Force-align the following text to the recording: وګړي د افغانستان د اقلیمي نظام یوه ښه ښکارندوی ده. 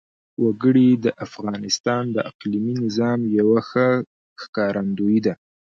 وګړي 0.43 0.89
د 1.03 1.05
افغانستان 1.25 2.03
د 2.15 2.17
اقلیمي 2.29 2.75
نظام 2.83 3.19
یوه 3.39 3.59
ښه 3.69 3.87
ښکارندوی 4.41 5.17
ده. 5.25 5.33